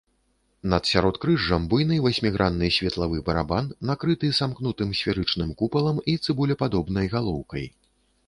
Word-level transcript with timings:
Над 0.71 0.87
сяродкрыжжам 0.91 1.65
буйны 1.73 1.97
васьмігранны 2.05 2.69
светлавы 2.77 3.19
барабан 3.27 3.69
накрыты 3.89 4.31
самкнутым 4.39 4.89
сферычным 5.01 5.49
купалам 5.59 5.97
і 6.15 6.19
цыбулепадобнай 6.23 7.07
галоўкай. 7.13 7.65